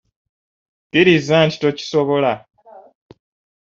Kkiriza 0.87 1.37
nti 1.45 1.57
tokisobola. 1.61 2.33